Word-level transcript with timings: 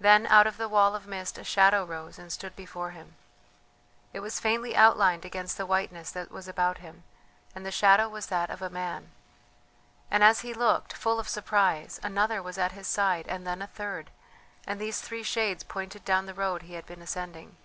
Then 0.00 0.26
out 0.28 0.46
of 0.46 0.56
the 0.56 0.70
wall 0.70 0.94
of 0.94 1.06
mist 1.06 1.36
a 1.36 1.44
shadow 1.44 1.84
rose 1.84 2.18
and 2.18 2.32
stood 2.32 2.56
before 2.56 2.92
him. 2.92 3.16
It 4.14 4.20
was 4.20 4.40
faintly 4.40 4.74
outlined 4.74 5.26
against 5.26 5.58
the 5.58 5.66
whiteness 5.66 6.10
that 6.12 6.30
was 6.30 6.48
about 6.48 6.78
him, 6.78 7.04
and 7.54 7.66
the 7.66 7.70
shadow 7.70 8.08
was 8.08 8.28
that 8.28 8.48
of 8.48 8.62
a 8.62 8.70
man. 8.70 9.10
And 10.10 10.24
as 10.24 10.40
he 10.40 10.54
looked, 10.54 10.94
full 10.94 11.20
of 11.20 11.28
surprise, 11.28 12.00
another 12.02 12.42
was 12.42 12.56
at 12.56 12.72
his 12.72 12.86
side, 12.86 13.26
and 13.28 13.46
then 13.46 13.60
a 13.60 13.66
third, 13.66 14.10
and 14.66 14.80
these 14.80 15.02
three 15.02 15.22
shades 15.22 15.62
pointed 15.62 16.06
down 16.06 16.24
the 16.24 16.32
road 16.32 16.62
he 16.62 16.72
had 16.72 16.86
been 16.86 17.02
ascending. 17.02 17.58